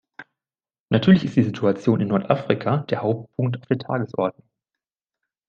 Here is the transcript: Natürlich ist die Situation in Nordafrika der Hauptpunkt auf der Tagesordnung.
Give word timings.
Natürlich 0.89 1.25
ist 1.25 1.35
die 1.35 1.43
Situation 1.43 2.01
in 2.01 2.07
Nordafrika 2.07 2.77
der 2.89 3.03
Hauptpunkt 3.03 3.57
auf 3.57 3.67
der 3.67 3.77
Tagesordnung. 3.77 4.49